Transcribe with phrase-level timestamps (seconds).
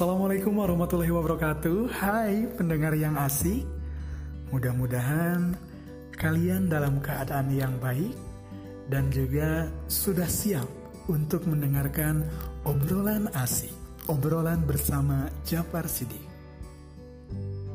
[0.00, 1.92] Assalamualaikum warahmatullahi wabarakatuh.
[1.92, 3.68] Hai pendengar yang asik
[4.48, 5.52] Mudah-mudahan
[6.16, 8.16] kalian dalam keadaan yang baik
[8.88, 10.64] Dan juga sudah siap
[11.04, 12.24] untuk mendengarkan
[12.64, 13.76] obrolan asik
[14.08, 16.24] Obrolan bersama Japar Sidik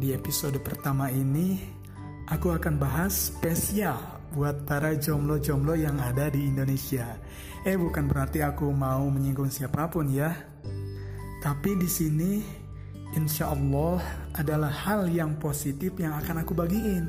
[0.02, 1.62] Di episode pertama ini
[2.34, 4.02] Aku akan bahas spesial
[4.34, 7.22] buat para jomblo-jomblo yang ada di Indonesia.
[7.62, 10.55] Eh bukan berarti aku mau menyinggung siapa pun ya
[11.40, 12.40] tapi di sini
[13.16, 14.00] insya Allah
[14.36, 17.06] adalah hal yang positif yang akan aku bagiin.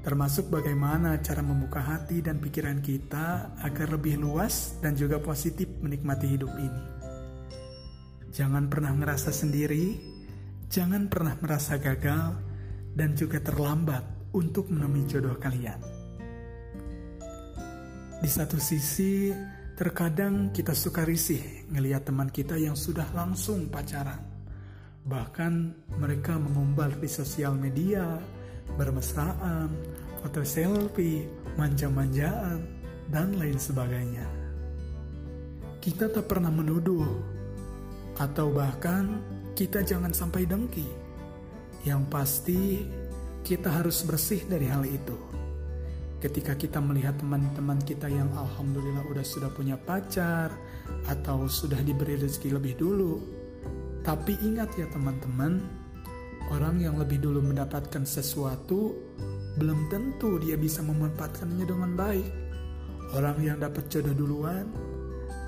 [0.00, 6.24] Termasuk bagaimana cara membuka hati dan pikiran kita agar lebih luas dan juga positif menikmati
[6.24, 6.84] hidup ini.
[8.32, 10.00] Jangan pernah merasa sendiri,
[10.72, 12.38] jangan pernah merasa gagal,
[12.96, 15.80] dan juga terlambat untuk menemui jodoh kalian.
[18.20, 19.34] Di satu sisi,
[19.80, 21.40] Terkadang kita suka risih
[21.72, 24.20] ngelihat teman kita yang sudah langsung pacaran.
[25.08, 25.52] Bahkan
[25.96, 28.20] mereka mengumbal di sosial media,
[28.76, 29.72] bermesraan,
[30.20, 31.24] foto selfie,
[31.56, 32.60] manja-manjaan,
[33.08, 34.28] dan lain sebagainya.
[35.80, 37.08] Kita tak pernah menuduh,
[38.20, 39.16] atau bahkan
[39.56, 40.84] kita jangan sampai dengki.
[41.88, 42.84] Yang pasti,
[43.40, 45.39] kita harus bersih dari hal itu
[46.20, 50.52] ketika kita melihat teman-teman kita yang alhamdulillah udah sudah punya pacar
[51.08, 53.16] atau sudah diberi rezeki lebih dulu.
[54.04, 55.64] Tapi ingat ya teman-teman,
[56.52, 58.92] orang yang lebih dulu mendapatkan sesuatu
[59.56, 62.28] belum tentu dia bisa memanfaatkannya dengan baik.
[63.16, 64.68] Orang yang dapat jodoh duluan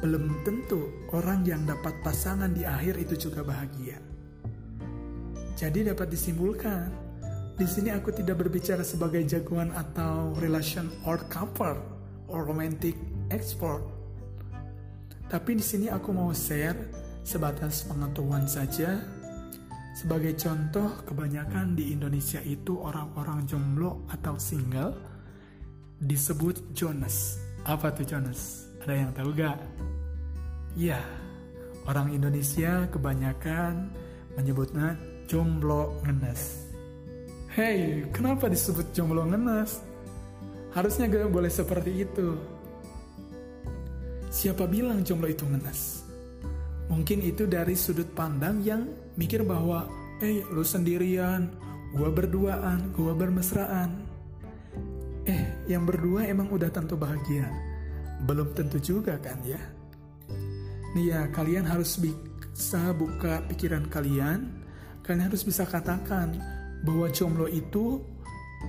[0.03, 4.03] belum tentu orang yang dapat pasangan di akhir itu juga bahagia.
[5.55, 6.91] Jadi dapat disimpulkan,
[7.63, 11.79] di sini aku tidak berbicara sebagai jagoan atau relation or couple
[12.27, 12.99] or romantic
[13.31, 13.87] expert.
[15.31, 16.75] Tapi di sini aku mau share
[17.23, 18.99] sebatas pengetahuan saja.
[19.95, 24.99] Sebagai contoh, kebanyakan di Indonesia itu orang-orang jomblo atau single
[26.03, 27.39] disebut Jonas.
[27.63, 28.67] Apa tuh Jonas?
[28.83, 29.63] Ada yang tahu gak?
[30.75, 30.99] Ya,
[31.87, 33.87] orang Indonesia kebanyakan
[34.35, 34.99] menyebutnya
[35.31, 36.62] jomblo ngenes.
[37.53, 39.85] Hei, kenapa disebut jomblo ngenes?
[40.73, 42.33] Harusnya gak boleh seperti itu.
[44.33, 46.01] Siapa bilang jomblo itu ngenes?
[46.89, 48.89] Mungkin itu dari sudut pandang yang
[49.21, 49.85] mikir bahwa,
[50.25, 51.53] eh lu sendirian,
[51.93, 54.01] gua berduaan, gua bermesraan.
[55.29, 57.53] Eh, yang berdua emang udah tentu bahagia.
[58.25, 59.61] Belum tentu juga kan ya?
[60.97, 64.65] Nih ya, kalian harus bisa buka pikiran kalian.
[65.05, 68.03] Kalian harus bisa katakan, bahwa jomblo itu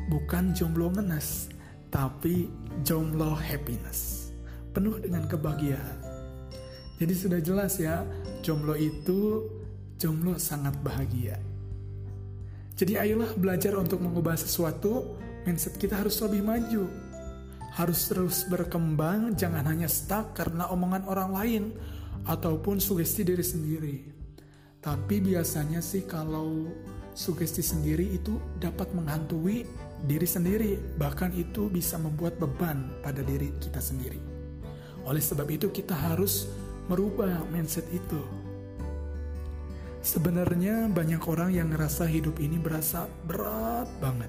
[0.10, 1.50] bukan jomblo ngenes,
[1.94, 2.50] tapi
[2.86, 4.32] jomblo happiness,
[4.74, 5.98] penuh dengan kebahagiaan.
[7.02, 8.06] Jadi sudah jelas ya,
[8.46, 9.50] jomblo itu
[9.98, 11.38] jomblo sangat bahagia.
[12.74, 16.90] Jadi ayolah belajar untuk mengubah sesuatu, mindset kita harus lebih maju.
[17.74, 21.64] Harus terus berkembang, jangan hanya stuck karena omongan orang lain
[22.30, 23.98] ataupun sugesti diri sendiri.
[24.84, 26.70] Tapi biasanya sih kalau
[27.14, 29.66] sugesti sendiri itu dapat menghantui
[30.04, 34.20] diri sendiri, bahkan itu bisa membuat beban pada diri kita sendiri.
[35.08, 36.50] Oleh sebab itu, kita harus
[36.92, 38.20] merubah mindset itu.
[40.04, 44.28] Sebenarnya, banyak orang yang ngerasa hidup ini berasa berat banget.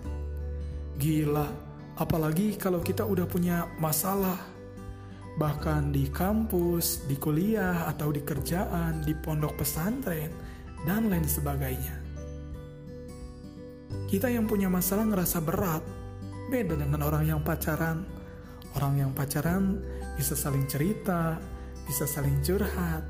[1.03, 1.51] Gila,
[1.99, 4.39] apalagi kalau kita udah punya masalah,
[5.35, 10.31] bahkan di kampus, di kuliah, atau di kerjaan, di pondok pesantren,
[10.87, 12.04] dan lain sebagainya
[14.11, 15.83] kita yang punya masalah ngerasa berat.
[16.49, 18.07] Beda dengan orang yang pacaran.
[18.75, 19.79] Orang yang pacaran
[20.15, 21.39] bisa saling cerita,
[21.87, 23.03] bisa saling curhat.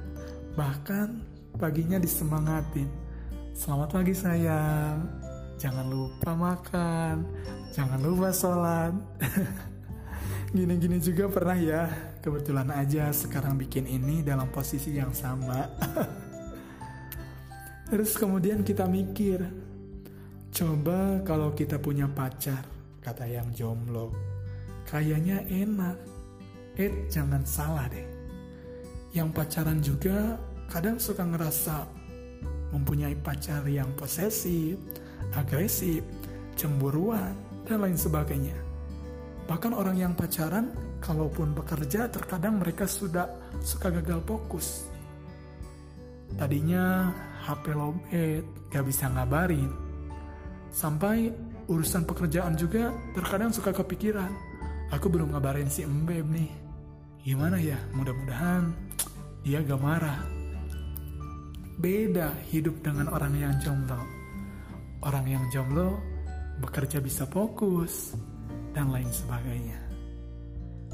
[0.55, 1.09] Bahkan
[1.57, 2.89] paginya disemangatin.
[3.55, 4.99] Selamat pagi sayang.
[5.59, 7.17] Jangan lupa makan.
[7.71, 8.95] Jangan lupa sholat.
[10.55, 11.91] Gini-gini juga pernah ya.
[12.23, 15.67] Kebetulan aja sekarang bikin ini dalam posisi yang sama.
[17.91, 19.47] Terus kemudian kita mikir,
[20.55, 22.63] Coba kalau kita punya pacar,
[23.03, 24.15] kata yang jomblo.
[24.87, 25.99] Kayaknya enak.
[26.79, 28.07] Eh, jangan salah deh.
[29.11, 30.39] Yang pacaran juga
[30.71, 31.91] kadang suka ngerasa
[32.71, 34.79] mempunyai pacar yang posesif,
[35.35, 36.07] agresif,
[36.55, 37.35] cemburuan,
[37.67, 38.55] dan lain sebagainya.
[39.51, 40.71] Bahkan orang yang pacaran,
[41.03, 43.27] kalaupun bekerja, terkadang mereka sudah
[43.59, 44.87] suka gagal fokus.
[46.39, 47.11] Tadinya
[47.43, 49.84] HP lowbat, gak bisa ngabarin,
[50.75, 51.31] Sampai
[51.71, 54.29] urusan pekerjaan juga terkadang suka kepikiran.
[54.91, 56.51] Aku belum ngabarin si Mbeb nih.
[57.23, 57.79] Gimana ya?
[57.95, 58.75] Mudah-mudahan
[59.47, 60.21] dia gak marah.
[61.75, 63.99] beda hidup dengan orang yang jomblo.
[65.03, 65.99] Orang yang jomblo
[66.63, 68.15] bekerja bisa fokus
[68.71, 69.79] dan lain sebagainya.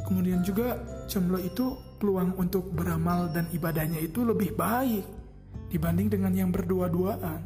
[0.08, 5.04] Kemudian juga jomblo itu peluang untuk beramal dan ibadahnya itu lebih baik
[5.68, 7.44] dibanding dengan yang berdua-duaan.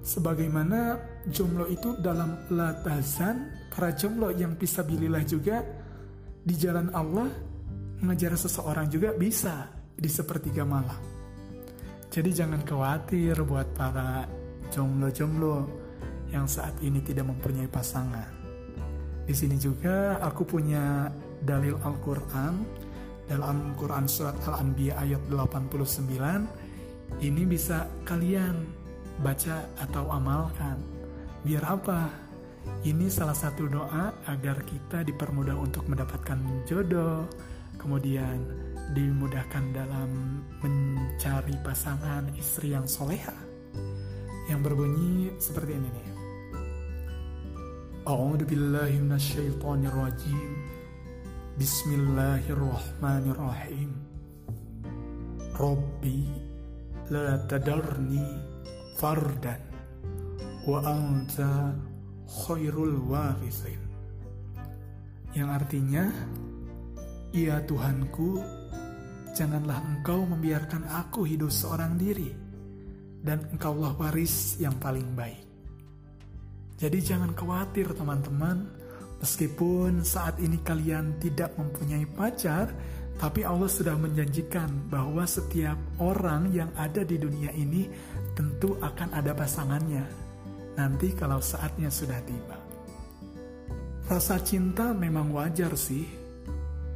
[0.00, 0.96] Sebagaimana
[1.28, 5.60] jomblo itu dalam latazan, para jomblo yang bisa bililah juga
[6.40, 7.28] di jalan Allah
[8.00, 10.96] mengejar seseorang juga bisa di sepertiga malam.
[12.10, 14.24] Jadi jangan khawatir buat para
[14.72, 15.68] jomblo-jomblo
[16.32, 18.26] yang saat ini tidak mempunyai pasangan.
[19.28, 21.06] Di sini juga aku punya
[21.44, 22.54] dalil Al-Qur'an
[23.30, 28.79] dalam Quran surat Al-Anbiya ayat 89 ini bisa kalian
[29.20, 30.80] baca atau amalkan.
[31.44, 32.08] Biar apa?
[32.84, 36.38] Ini salah satu doa agar kita dipermudah untuk mendapatkan
[36.68, 37.28] jodoh,
[37.80, 38.44] kemudian
[38.92, 43.32] dimudahkan dalam mencari pasangan istri yang soleha.
[44.48, 46.08] Yang berbunyi seperti ini nih.
[48.08, 49.00] A'udzu billahi.
[51.60, 53.92] Bismillahirrahmanirrahim.
[55.60, 56.24] Rabbi
[57.12, 58.49] la tadarni
[59.00, 59.64] fardan
[60.68, 61.72] wa anta
[62.28, 63.80] khairul warithin.
[65.32, 66.04] Yang artinya,
[67.32, 68.44] Ya Tuhanku,
[69.32, 72.28] janganlah engkau membiarkan aku hidup seorang diri,
[73.24, 75.48] dan engkaulah waris yang paling baik.
[76.76, 78.68] Jadi jangan khawatir teman-teman,
[79.24, 82.68] meskipun saat ini kalian tidak mempunyai pacar,
[83.20, 87.84] tapi Allah sudah menjanjikan bahwa setiap orang yang ada di dunia ini
[88.40, 90.00] tentu akan ada pasangannya.
[90.80, 92.56] Nanti kalau saatnya sudah tiba.
[94.08, 96.08] Rasa cinta memang wajar sih.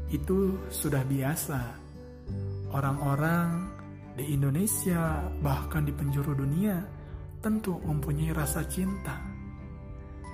[0.09, 1.61] Itu sudah biasa.
[2.73, 3.77] Orang-orang
[4.17, 6.81] di Indonesia bahkan di penjuru dunia
[7.45, 9.21] tentu mempunyai rasa cinta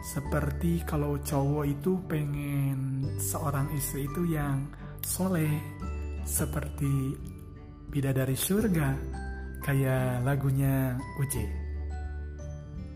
[0.01, 4.65] seperti kalau cowok itu pengen seorang istri itu yang
[5.05, 5.59] soleh
[6.25, 7.19] seperti
[7.93, 8.89] bidadari surga
[9.65, 11.47] kayak lagunya Uji.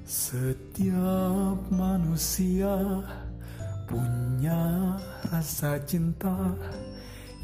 [0.05, 2.77] Setiap manusia
[3.89, 4.97] punya
[5.33, 6.53] rasa cinta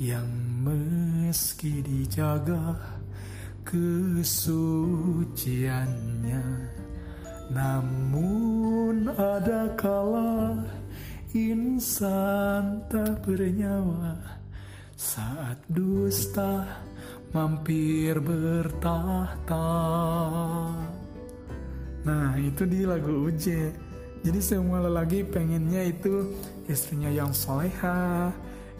[0.01, 0.29] yang
[0.65, 2.77] meski dijaga
[3.65, 4.81] kesuciannya
[7.51, 10.65] namun ada kala
[11.35, 14.17] insan tak bernyawa
[14.95, 16.65] saat dusta
[17.31, 19.71] mampir bertahta.
[22.03, 23.71] Nah itu di lagu Uje.
[24.21, 26.29] Jadi semua lelaki pengennya itu
[26.69, 28.29] istrinya yang soleha,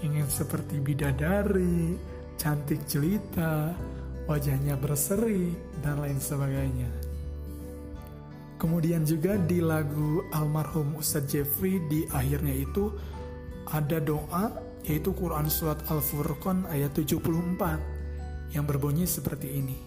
[0.05, 1.97] ingin seperti bidadari,
[2.37, 3.73] cantik jelita,
[4.29, 6.91] wajahnya berseri, dan lain sebagainya.
[8.61, 12.93] Kemudian juga di lagu almarhum Ustadz Jeffrey di akhirnya itu
[13.73, 14.53] ada doa
[14.85, 18.00] yaitu Quran Surat Al-Furqan ayat 74
[18.51, 19.79] yang berbunyi seperti ini.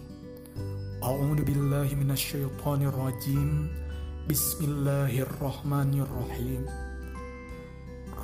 [1.04, 3.68] A'udzu billahi minasyaitonir rajim.
[4.24, 6.64] Bismillahirrahmanirrahim.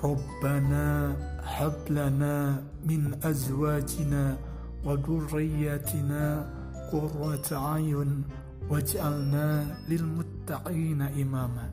[0.00, 1.12] Rabbana
[1.44, 4.40] hab lana min azwajina
[4.80, 6.40] wa dhurriyyatina
[6.88, 8.24] qurrata ayun
[8.72, 11.68] waj'alna lil muttaqina imama.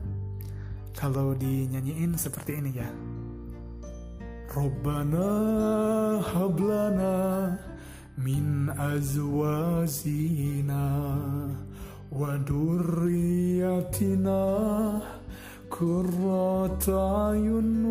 [0.92, 2.92] Kalau dinyanyiin seperti ini ya.
[4.52, 5.24] Rabbana
[6.20, 7.16] hablana
[8.24, 10.82] min azwazina
[12.10, 14.40] wa durriyatina
[15.70, 17.86] qurrata ayun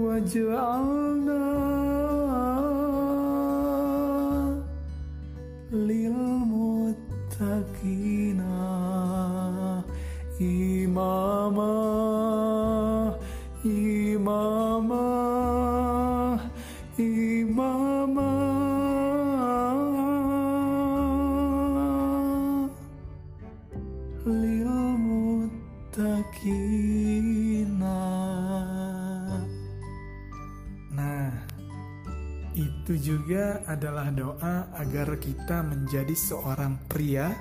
[33.08, 37.32] juga adalah doa agar kita menjadi seorang pria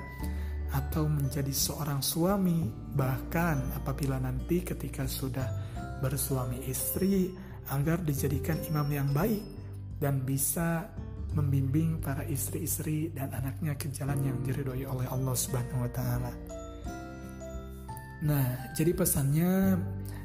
[0.71, 5.47] atau menjadi seorang suami, bahkan apabila nanti ketika sudah
[5.99, 7.35] bersuami istri,
[7.67, 9.43] agar dijadikan imam yang baik
[9.99, 10.87] dan bisa
[11.35, 16.31] membimbing para istri-istri dan anaknya ke jalan yang diridhoi oleh Allah Subhanahu wa taala.
[18.23, 19.75] Nah, jadi pesannya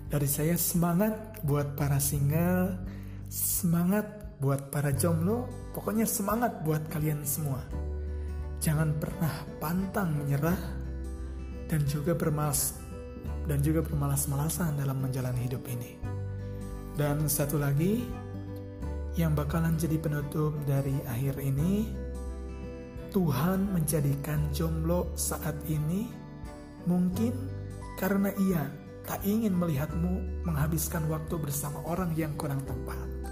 [0.06, 2.78] dari saya semangat buat para single,
[3.26, 7.62] semangat buat para jomblo, pokoknya semangat buat kalian semua.
[8.58, 9.30] Jangan pernah
[9.62, 10.58] pantang menyerah
[11.70, 12.74] dan juga bermalas
[13.46, 15.94] dan juga bermalas-malasan dalam menjalani hidup ini.
[16.98, 18.02] Dan satu lagi
[19.14, 21.86] yang bakalan jadi penutup dari akhir ini,
[23.14, 26.10] Tuhan menjadikan jomblo saat ini
[26.88, 27.32] mungkin
[27.94, 28.66] karena ia
[29.06, 33.31] tak ingin melihatmu menghabiskan waktu bersama orang yang kurang tepat.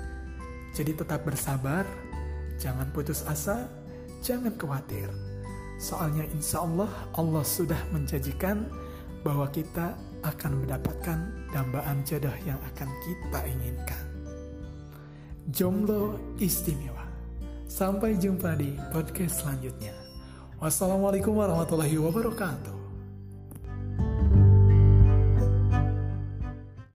[0.71, 1.83] Jadi tetap bersabar,
[2.57, 3.67] jangan putus asa,
[4.23, 5.11] jangan khawatir.
[5.81, 8.69] Soalnya insya Allah Allah sudah menjanjikan
[9.25, 11.19] bahwa kita akan mendapatkan
[11.51, 14.05] dambaan jodoh yang akan kita inginkan.
[15.51, 17.09] Jomblo istimewa.
[17.71, 19.95] Sampai jumpa di podcast selanjutnya.
[20.61, 22.80] Wassalamualaikum warahmatullahi wabarakatuh.